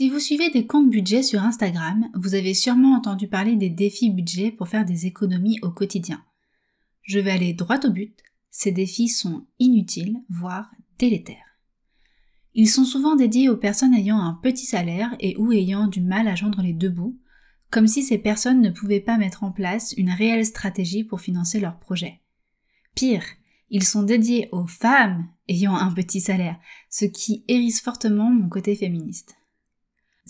[0.00, 4.08] Si vous suivez des comptes budget sur Instagram, vous avez sûrement entendu parler des défis
[4.08, 6.24] budget pour faire des économies au quotidien.
[7.02, 8.16] Je vais aller droit au but,
[8.50, 11.58] ces défis sont inutiles, voire délétères.
[12.54, 16.28] Ils sont souvent dédiés aux personnes ayant un petit salaire et ou ayant du mal
[16.28, 17.20] à joindre les deux bouts,
[17.70, 21.60] comme si ces personnes ne pouvaient pas mettre en place une réelle stratégie pour financer
[21.60, 22.22] leur projet.
[22.94, 23.24] Pire,
[23.68, 26.58] ils sont dédiés aux femmes ayant un petit salaire,
[26.88, 29.36] ce qui hérisse fortement mon côté féministe.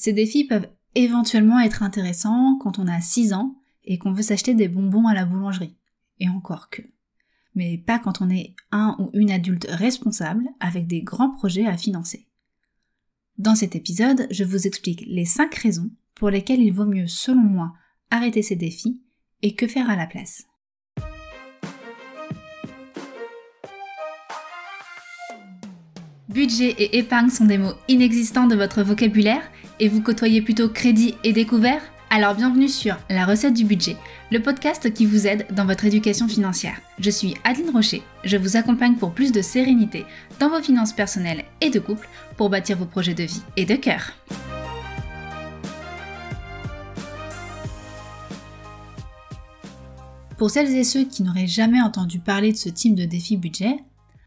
[0.00, 4.54] Ces défis peuvent éventuellement être intéressants quand on a 6 ans et qu'on veut s'acheter
[4.54, 5.77] des bonbons à la boulangerie.
[6.20, 6.80] Et encore que.
[7.54, 11.77] Mais pas quand on est un ou une adulte responsable avec des grands projets à
[11.77, 12.27] financer.
[13.36, 17.42] Dans cet épisode, je vous explique les 5 raisons pour lesquelles il vaut mieux, selon
[17.42, 17.74] moi,
[18.10, 19.02] arrêter ces défis
[19.42, 20.46] et que faire à la place.
[26.30, 29.42] Budget et épargne sont des mots inexistants de votre vocabulaire
[29.80, 31.80] et vous côtoyez plutôt crédit et découvert
[32.11, 33.97] Alors bienvenue sur La recette du budget,
[34.31, 36.78] le podcast qui vous aide dans votre éducation financière.
[36.98, 40.05] Je suis Adeline Rocher, je vous accompagne pour plus de sérénité
[40.39, 42.06] dans vos finances personnelles et de couple
[42.37, 44.12] pour bâtir vos projets de vie et de cœur.
[50.37, 53.77] Pour celles et ceux qui n'auraient jamais entendu parler de ce type de défi budget,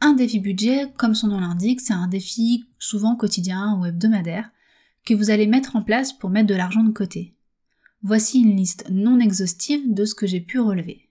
[0.01, 4.49] un défi budget, comme son nom l'indique, c'est un défi souvent quotidien ou hebdomadaire
[5.05, 7.35] que vous allez mettre en place pour mettre de l'argent de côté.
[8.01, 11.09] Voici une liste non exhaustive de ce que j'ai pu relever.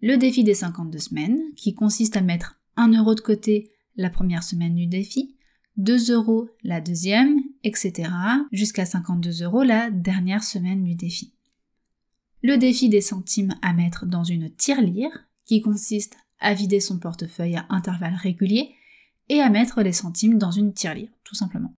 [0.00, 4.44] Le défi des 52 semaines, qui consiste à mettre 1 euro de côté la première
[4.44, 5.36] semaine du défi,
[5.76, 8.10] 2 euros la deuxième, etc.,
[8.52, 11.32] jusqu'à 52 euros la dernière semaine du défi.
[12.42, 17.56] Le défi des centimes à mettre dans une tirelire, qui consiste à vider son portefeuille
[17.56, 18.70] à intervalles réguliers
[19.28, 21.74] et à mettre les centimes dans une tirelire, tout simplement.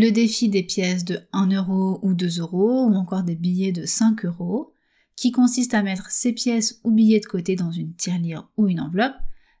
[0.00, 3.84] Le défi des pièces de 1 euro ou 2 euros ou encore des billets de
[3.84, 4.72] 5 euros,
[5.16, 8.78] qui consiste à mettre ces pièces ou billets de côté dans une tirelire ou une
[8.78, 9.16] enveloppe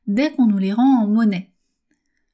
[0.06, 1.50] dès qu'on nous les rend en monnaie.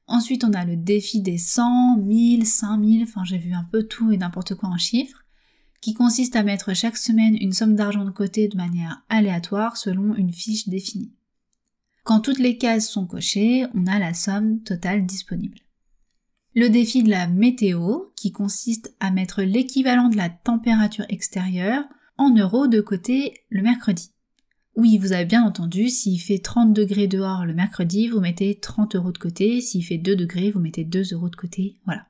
[0.05, 4.11] Ensuite, on a le défi des 100, 1000, 5000, enfin j'ai vu un peu tout
[4.11, 5.25] et n'importe quoi en chiffres,
[5.81, 10.13] qui consiste à mettre chaque semaine une somme d'argent de côté de manière aléatoire selon
[10.13, 11.15] une fiche définie.
[12.03, 15.64] Quand toutes les cases sont cochées, on a la somme totale disponible
[16.55, 21.83] le défi de la météo, qui consiste à mettre l'équivalent de la température extérieure
[22.17, 24.11] en euros de côté le mercredi.
[24.77, 28.95] Oui, vous avez bien entendu, s'il fait 30 degrés dehors le mercredi, vous mettez 30
[28.95, 32.07] euros de côté, s'il fait 2 degrés, vous mettez 2 euros de côté, voilà.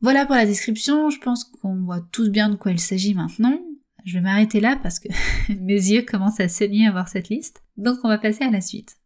[0.00, 3.58] Voilà pour la description, je pense qu'on voit tous bien de quoi il s'agit maintenant.
[4.04, 5.08] Je vais m'arrêter là parce que
[5.60, 8.60] mes yeux commencent à saigner à voir cette liste, donc on va passer à la
[8.60, 8.99] suite.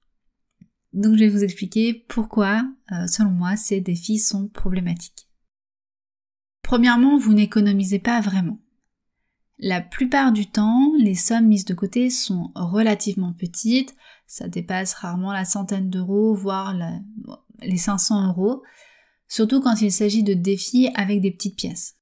[0.94, 5.28] Donc je vais vous expliquer pourquoi, euh, selon moi, ces défis sont problématiques.
[6.62, 8.60] Premièrement, vous n'économisez pas vraiment.
[9.58, 13.94] La plupart du temps, les sommes mises de côté sont relativement petites,
[14.26, 16.76] ça dépasse rarement la centaine d'euros, voire
[17.60, 18.62] les 500 euros,
[19.28, 21.96] surtout quand il s'agit de défis avec des petites pièces.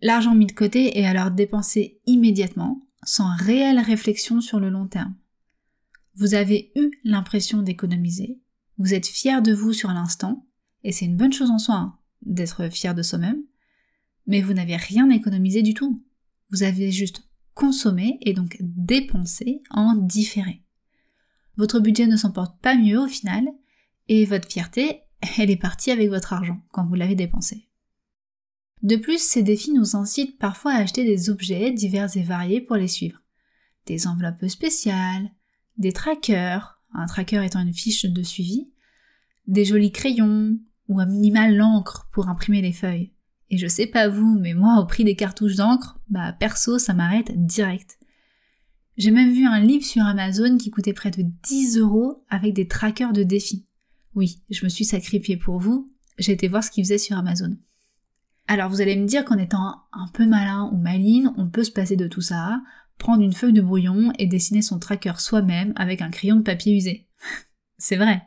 [0.00, 5.14] L'argent mis de côté est alors dépensé immédiatement, sans réelle réflexion sur le long terme.
[6.16, 8.38] Vous avez eu l'impression d'économiser,
[8.78, 10.46] vous êtes fier de vous sur l'instant,
[10.84, 13.42] et c'est une bonne chose en soi hein, d'être fier de soi-même,
[14.26, 16.04] mais vous n'avez rien économisé du tout.
[16.50, 20.62] Vous avez juste consommé et donc dépensé en différé.
[21.56, 23.44] Votre budget ne s'en porte pas mieux au final,
[24.08, 25.00] et votre fierté,
[25.38, 27.68] elle est partie avec votre argent quand vous l'avez dépensé.
[28.82, 32.76] De plus, ces défis nous incitent parfois à acheter des objets divers et variés pour
[32.76, 33.20] les suivre.
[33.86, 35.30] Des enveloppes spéciales,
[35.76, 38.68] des trackers, un tracker étant une fiche de suivi,
[39.46, 40.58] des jolis crayons,
[40.88, 43.12] ou un minimal l'encre pour imprimer les feuilles.
[43.50, 46.94] Et je sais pas vous, mais moi, au prix des cartouches d'encre, bah perso, ça
[46.94, 47.98] m'arrête direct.
[48.96, 52.68] J'ai même vu un livre sur Amazon qui coûtait près de 10 euros avec des
[52.68, 53.66] trackers de défis.
[54.14, 57.56] Oui, je me suis sacrifiée pour vous, j'ai été voir ce qu'ils faisaient sur Amazon.
[58.46, 61.72] Alors vous allez me dire qu'en étant un peu malin ou maline, on peut se
[61.72, 62.60] passer de tout ça,
[62.98, 66.76] prendre une feuille de brouillon et dessiner son tracker soi-même avec un crayon de papier
[66.76, 67.08] usé.
[67.78, 68.22] C'est vrai.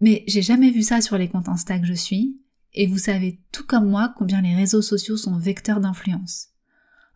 [0.00, 2.40] Mais j'ai jamais vu ça sur les comptes Insta que je suis,
[2.74, 6.48] et vous savez tout comme moi combien les réseaux sociaux sont vecteurs d'influence.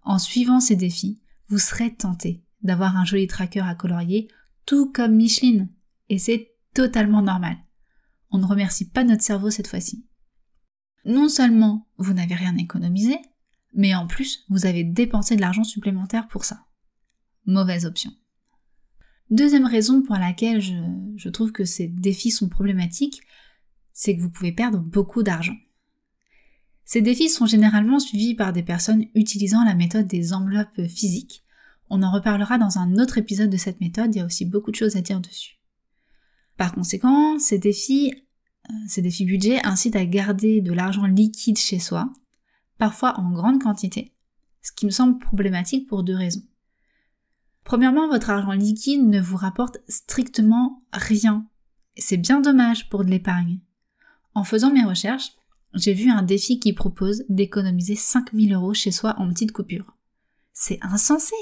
[0.03, 4.29] En suivant ces défis, vous serez tenté d'avoir un joli tracker à colorier,
[4.65, 5.69] tout comme Micheline,
[6.09, 7.57] et c'est totalement normal.
[8.31, 10.07] On ne remercie pas notre cerveau cette fois-ci.
[11.05, 13.19] Non seulement vous n'avez rien économisé,
[13.73, 16.67] mais en plus, vous avez dépensé de l'argent supplémentaire pour ça.
[17.47, 18.13] Mauvaise option.
[19.31, 23.23] Deuxième raison pour laquelle je, trouve que ces défis sont problématiques,
[23.93, 25.57] c'est que vous pouvez perdre beaucoup d'argent.
[26.85, 31.45] Ces défis sont généralement suivis par des personnes utilisant la méthode des enveloppes physiques.
[31.89, 34.73] On en reparlera dans un autre épisode de cette méthode, il y a aussi beaucoup
[34.73, 35.61] de choses à dire dessus.
[36.57, 38.13] Par conséquent, ces défis,
[38.69, 42.13] euh, ces défis budget incitent à garder de l'argent liquide chez soi,
[42.81, 44.13] parfois en grande quantité,
[44.63, 46.43] ce qui me semble problématique pour deux raisons.
[47.63, 51.47] Premièrement, votre argent liquide ne vous rapporte strictement rien.
[51.97, 53.61] C'est bien dommage pour de l'épargne.
[54.35, 55.33] En faisant mes recherches,
[55.75, 59.97] j'ai vu un défi qui propose d'économiser 5000 euros chez soi en petites coupures.
[60.53, 61.37] C'est insensé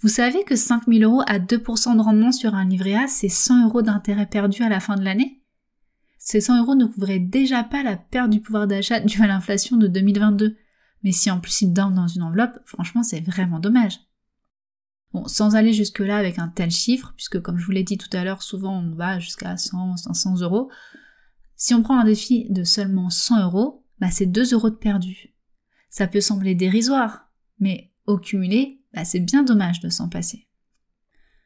[0.00, 3.66] Vous savez que 5000 euros à 2% de rendement sur un livret A, c'est 100
[3.66, 5.39] euros d'intérêt perdu à la fin de l'année?
[6.22, 9.78] Ces 100 euros ne couvriraient déjà pas la perte du pouvoir d'achat due à l'inflation
[9.78, 10.54] de 2022.
[11.02, 13.98] Mais si en plus ils dorment dans une enveloppe, franchement c'est vraiment dommage.
[15.14, 18.14] Bon, sans aller jusque-là avec un tel chiffre, puisque comme je vous l'ai dit tout
[18.14, 20.70] à l'heure, souvent on va jusqu'à 100, 500 euros,
[21.56, 25.34] si on prend un défi de seulement 100 euros, bah c'est 2 euros de perdu.
[25.88, 30.48] Ça peut sembler dérisoire, mais au cumulé, bah c'est bien dommage de s'en passer.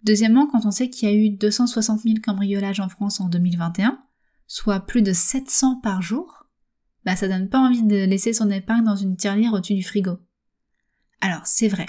[0.02, 4.04] Deuxièmement, quand on sait qu'il y a eu 260 000 cambriolages en France en 2021,
[4.46, 6.46] soit plus de 700 par jour,
[7.04, 10.18] bah ça donne pas envie de laisser son épargne dans une tirelire au-dessus du frigo.
[11.20, 11.86] Alors c'est vrai,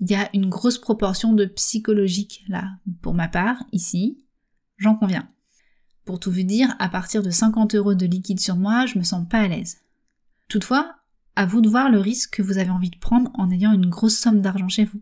[0.00, 2.70] il y a une grosse proportion de psychologique là,
[3.02, 4.24] pour ma part, ici,
[4.76, 5.28] j'en conviens.
[6.04, 9.04] Pour tout vous dire, à partir de 50 euros de liquide sur moi, je me
[9.04, 9.78] sens pas à l'aise.
[10.48, 10.96] Toutefois,
[11.36, 13.88] à vous de voir le risque que vous avez envie de prendre en ayant une
[13.88, 15.00] grosse somme d'argent chez vous.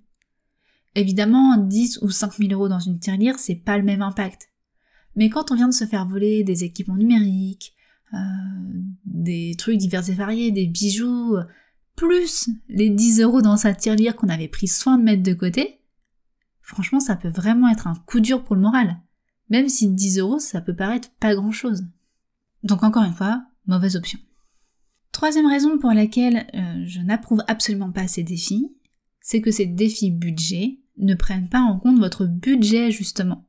[0.94, 4.50] Évidemment, 10 ou 5 000 euros dans une tirelire, c'est pas le même impact.
[5.16, 7.74] Mais quand on vient de se faire voler des équipements numériques,
[8.14, 8.16] euh,
[9.04, 11.36] des trucs divers et variés, des bijoux,
[11.96, 15.80] plus les 10 euros dans sa tirelire qu'on avait pris soin de mettre de côté,
[16.62, 18.96] franchement, ça peut vraiment être un coup dur pour le moral
[19.50, 21.84] même si 10 euros, ça peut paraître pas grand chose.
[22.62, 24.18] Donc encore une fois, mauvaise option.
[25.12, 28.72] Troisième raison pour laquelle euh, je n'approuve absolument pas ces défis,
[29.20, 33.48] c'est que ces défis budget ne prennent pas en compte votre budget justement.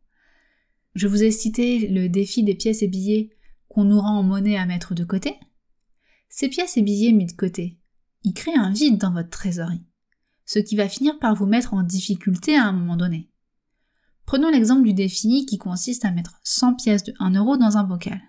[0.93, 3.29] Je vous ai cité le défi des pièces et billets
[3.69, 5.39] qu'on nous rend en monnaie à mettre de côté.
[6.29, 7.77] Ces pièces et billets mis de côté,
[8.23, 9.85] ils créent un vide dans votre trésorerie,
[10.45, 13.29] ce qui va finir par vous mettre en difficulté à un moment donné.
[14.25, 17.83] Prenons l'exemple du défi qui consiste à mettre 100 pièces de 1 euro dans un
[17.83, 18.21] bocal.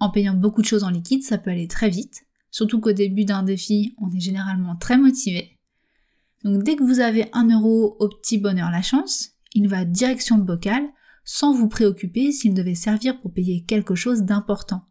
[0.00, 3.24] En payant beaucoup de choses en liquide, ça peut aller très vite, surtout qu'au début
[3.24, 5.58] d'un défi, on est généralement très motivé.
[6.44, 10.36] Donc dès que vous avez 1 euro au petit bonheur la chance, il va direction
[10.36, 10.88] le bocal
[11.30, 14.88] sans vous préoccuper s'il devait servir pour payer quelque chose d'important.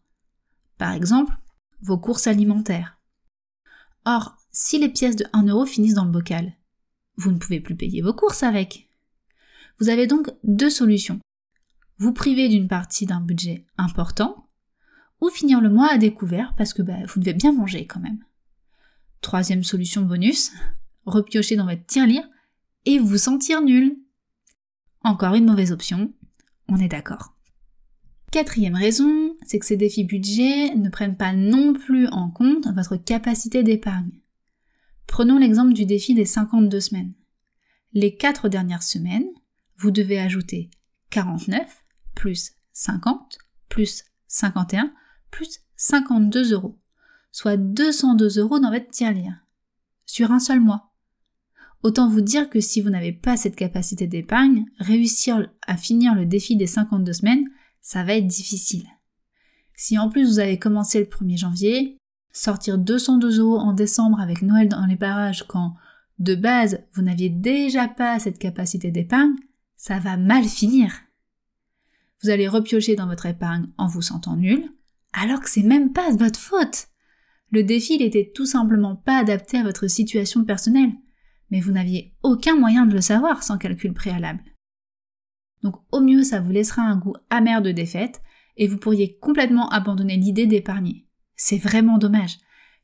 [0.77, 1.35] Par exemple,
[1.81, 3.01] vos courses alimentaires.
[4.05, 6.53] Or, si les pièces de 1 euro finissent dans le bocal,
[7.15, 8.87] vous ne pouvez plus payer vos courses avec.
[9.79, 11.19] Vous avez donc deux solutions.
[11.97, 14.47] Vous priver d'une partie d'un budget important,
[15.21, 18.23] ou finir le mois à découvert parce que bah, vous devez bien manger quand même.
[19.21, 20.51] Troisième solution bonus,
[21.07, 22.29] repiocher dans votre tirelire
[22.85, 23.97] et vous sentir nul.
[25.03, 26.13] Encore une mauvaise option,
[26.69, 27.33] on est d'accord.
[28.31, 32.97] Quatrième raison, c'est que ces défis budget ne prennent pas non plus en compte votre
[32.97, 34.21] capacité d'épargne.
[35.07, 37.13] Prenons l'exemple du défi des 52 semaines.
[37.93, 39.27] Les quatre dernières semaines,
[39.77, 40.69] vous devez ajouter
[41.09, 41.85] 49
[42.15, 43.37] plus 50
[43.69, 44.91] plus 51
[45.31, 46.77] plus 52 euros,
[47.31, 49.45] soit 202 euros dans votre tirelire,
[50.05, 50.86] sur un seul mois.
[51.83, 56.25] Autant vous dire que si vous n'avez pas cette capacité d'épargne, réussir à finir le
[56.25, 57.45] défi des 52 semaines,
[57.81, 58.85] ça va être difficile.
[59.75, 61.97] Si en plus vous avez commencé le 1er janvier,
[62.31, 65.75] sortir 202 euros en décembre avec Noël dans les barrages quand,
[66.19, 69.35] de base, vous n'aviez déjà pas cette capacité d'épargne,
[69.75, 70.91] ça va mal finir.
[72.23, 74.67] Vous allez repiocher dans votre épargne en vous sentant nul,
[75.13, 76.87] alors que c'est même pas de votre faute.
[77.51, 80.91] Le défi il était tout simplement pas adapté à votre situation personnelle,
[81.49, 84.43] mais vous n'aviez aucun moyen de le savoir sans calcul préalable.
[85.63, 88.21] Donc au mieux ça vous laissera un goût amer de défaite
[88.57, 91.05] et vous pourriez complètement abandonner l'idée d'épargner.
[91.35, 92.37] C'est vraiment dommage,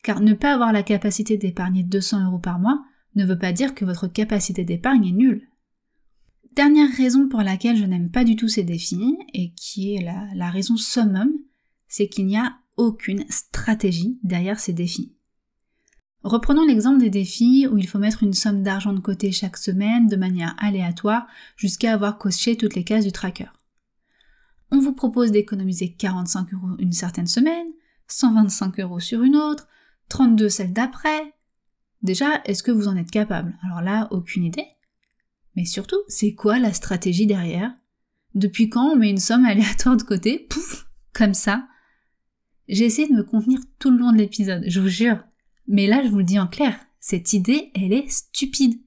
[0.04, 2.84] car ne pas avoir la capacité d'épargner 200 euros par mois
[3.16, 5.48] ne veut pas dire que votre capacité d'épargne est nulle.
[6.56, 10.02] Dernière raison pour laquelle je n'aime pas du tout ces défis, et qui est
[10.36, 11.32] la, raison summum,
[11.88, 15.16] c'est qu'il n'y a aucune stratégie derrière ces défis.
[16.24, 20.08] Reprenons l'exemple des défis où il faut mettre une somme d'argent de côté chaque semaine
[20.08, 21.28] de manière aléatoire
[21.58, 23.52] jusqu'à avoir coché toutes les cases du tracker.
[24.72, 27.68] On vous propose d'économiser 45 euros une certaine semaine,
[28.08, 29.68] 125 euros sur une autre,
[30.08, 31.34] 32 celle d'après.
[32.02, 33.58] Déjà, est-ce que vous en êtes capable?
[33.64, 34.68] Alors là, aucune idée.
[35.56, 37.76] Mais surtout, c'est quoi la stratégie derrière?
[38.34, 40.48] Depuis quand on met une somme aléatoire de côté?
[40.50, 41.68] Pouf Comme ça
[42.70, 45.22] J'ai essayé de me contenir tout le long de l'épisode, je vous jure.
[45.68, 48.80] Mais là, je vous le dis en clair, cette idée, elle est stupide.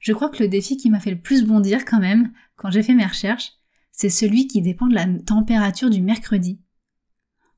[0.00, 2.82] Je crois que le défi qui m'a fait le plus bondir quand même, quand j'ai
[2.82, 3.52] fait mes recherches,
[3.92, 6.60] c'est celui qui dépend de la température du mercredi.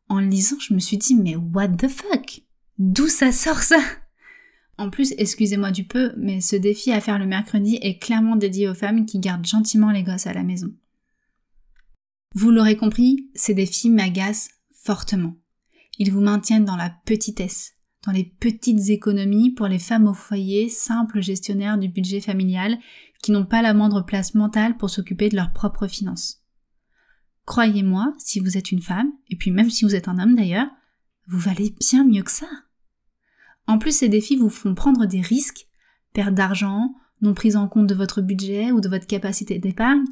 [0.08, 2.42] En lisant, je me suis dit, mais what the fuck?
[2.78, 3.80] D'où ça sort ça?
[4.78, 8.66] En plus, excusez-moi du peu, mais ce défi à faire le mercredi est clairement dédié
[8.66, 10.74] aux femmes qui gardent gentiment les gosses à la maison.
[12.34, 15.36] Vous l'aurez compris, ces défis m'agacent fortement.
[15.98, 17.74] Ils vous maintiennent dans la petitesse,
[18.07, 22.78] dans les petites économies pour les femmes au foyer, simples gestionnaires du budget familial,
[23.23, 26.42] qui n'ont pas la moindre place mentale pour s'occuper de leurs propres finances.
[27.45, 30.69] Croyez-moi, si vous êtes une femme, et puis même si vous êtes un homme d'ailleurs,
[31.26, 32.49] vous valez bien mieux que ça.
[33.66, 35.69] En plus, ces défis vous font prendre des risques,
[36.12, 40.04] perte d'argent, non prise en compte de votre budget ou de votre capacité d'épargne,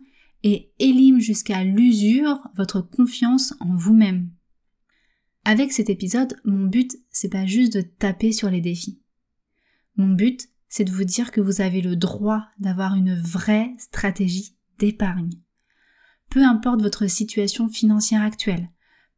[0.45, 4.31] et éliment jusqu'à l'usure votre confiance en vous-même.
[5.51, 9.01] Avec cet épisode, mon but, c'est pas juste de taper sur les défis.
[9.97, 14.59] Mon but, c'est de vous dire que vous avez le droit d'avoir une vraie stratégie
[14.79, 15.31] d'épargne.
[16.29, 18.69] Peu importe votre situation financière actuelle,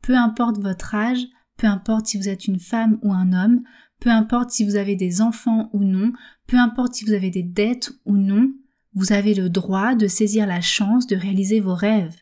[0.02, 3.64] peu importe votre âge, peu importe si vous êtes une femme ou un homme,
[3.98, 6.12] peu importe si vous avez des enfants ou non,
[6.46, 8.52] peu importe si vous avez des dettes ou non,
[8.94, 12.14] vous avez le droit de saisir la chance de réaliser vos rêves,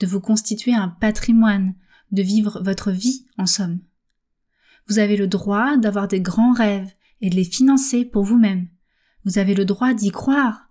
[0.00, 1.76] de vous constituer un patrimoine,
[2.12, 3.80] de vivre votre vie en somme.
[4.88, 8.68] Vous avez le droit d'avoir des grands rêves et de les financer pour vous-même.
[9.24, 10.70] Vous avez le droit d'y croire.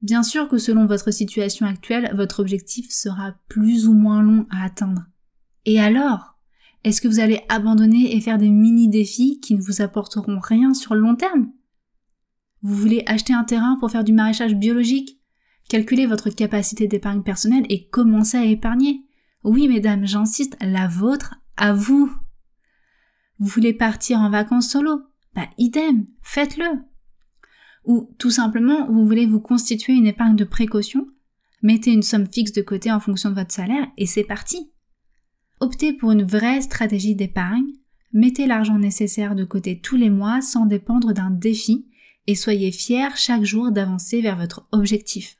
[0.00, 4.64] Bien sûr que selon votre situation actuelle, votre objectif sera plus ou moins long à
[4.64, 5.04] atteindre.
[5.64, 6.38] Et alors
[6.84, 10.94] Est-ce que vous allez abandonner et faire des mini-défis qui ne vous apporteront rien sur
[10.94, 11.52] le long terme?
[12.62, 15.20] Vous voulez acheter un terrain pour faire du maraîchage biologique?
[15.68, 19.06] Calculez votre capacité d'épargne personnelle et commencez à épargner.
[19.44, 22.12] Oui, mesdames, j'insiste, la vôtre à vous.
[23.38, 25.02] Vous voulez partir en vacances solo?
[25.34, 26.82] Bah, idem, faites-le.
[27.84, 31.08] Ou tout simplement, vous voulez vous constituer une épargne de précaution?
[31.62, 34.70] Mettez une somme fixe de côté en fonction de votre salaire et c'est parti.
[35.60, 37.72] Optez pour une vraie stratégie d'épargne,
[38.12, 41.86] mettez l'argent nécessaire de côté tous les mois sans dépendre d'un défi
[42.26, 45.36] et soyez fiers chaque jour d'avancer vers votre objectif.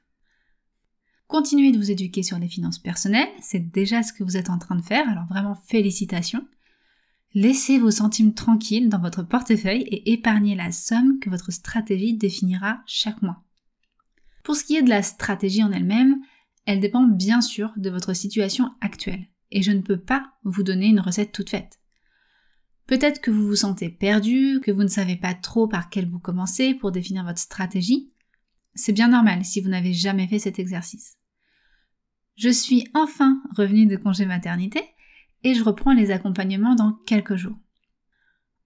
[1.32, 4.58] Continuez de vous éduquer sur les finances personnelles, c'est déjà ce que vous êtes en
[4.58, 6.46] train de faire, alors vraiment félicitations.
[7.32, 12.82] Laissez vos centimes tranquilles dans votre portefeuille et épargnez la somme que votre stratégie définira
[12.84, 13.42] chaque mois.
[14.44, 16.20] Pour ce qui est de la stratégie en elle-même,
[16.66, 20.88] elle dépend bien sûr de votre situation actuelle, et je ne peux pas vous donner
[20.88, 21.80] une recette toute faite.
[22.86, 26.18] Peut-être que vous vous sentez perdu, que vous ne savez pas trop par quel bout
[26.18, 28.12] commencer pour définir votre stratégie.
[28.74, 31.16] C'est bien normal si vous n'avez jamais fait cet exercice.
[32.36, 34.82] Je suis enfin revenue de congé maternité
[35.44, 37.58] et je reprends les accompagnements dans quelques jours.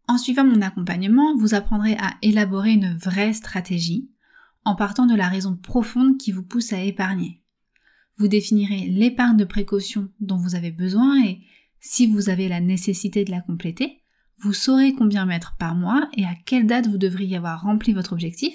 [0.09, 4.09] En suivant mon accompagnement, vous apprendrez à élaborer une vraie stratégie
[4.65, 7.43] en partant de la raison profonde qui vous pousse à épargner.
[8.19, 11.41] Vous définirez l'épargne de précaution dont vous avez besoin et
[11.81, 14.03] si vous avez la nécessité de la compléter,
[14.39, 18.13] vous saurez combien mettre par mois et à quelle date vous devriez avoir rempli votre
[18.13, 18.55] objectif,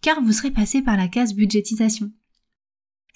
[0.00, 2.12] car vous serez passé par la case budgétisation.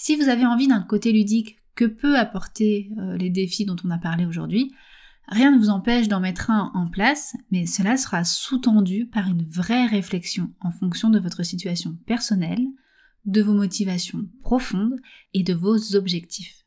[0.00, 3.90] Si vous avez envie d'un côté ludique que peut apporter euh, les défis dont on
[3.90, 4.72] a parlé aujourd'hui,
[5.26, 9.44] rien ne vous empêche d'en mettre un en place, mais cela sera sous-tendu par une
[9.48, 12.64] vraie réflexion en fonction de votre situation personnelle,
[13.24, 14.94] de vos motivations profondes
[15.34, 16.64] et de vos objectifs.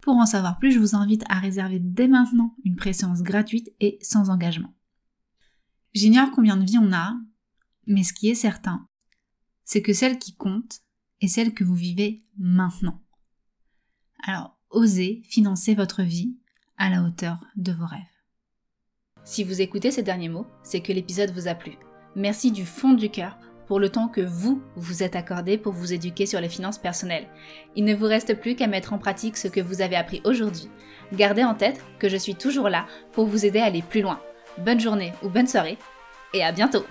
[0.00, 3.98] Pour en savoir plus, je vous invite à réserver dès maintenant une préséance gratuite et
[4.00, 4.76] sans engagement.
[5.92, 7.16] J'ignore combien de vies on a,
[7.88, 8.86] mais ce qui est certain,
[9.64, 10.82] c'est que celle qui compte,
[11.20, 13.00] et celle que vous vivez maintenant.
[14.22, 16.36] Alors, osez financer votre vie
[16.76, 18.00] à la hauteur de vos rêves.
[19.24, 21.72] Si vous écoutez ces derniers mots, c'est que l'épisode vous a plu.
[22.16, 25.92] Merci du fond du cœur pour le temps que vous vous êtes accordé pour vous
[25.92, 27.28] éduquer sur les finances personnelles.
[27.76, 30.68] Il ne vous reste plus qu'à mettre en pratique ce que vous avez appris aujourd'hui.
[31.12, 34.20] Gardez en tête que je suis toujours là pour vous aider à aller plus loin.
[34.64, 35.78] Bonne journée ou bonne soirée
[36.32, 36.84] et à bientôt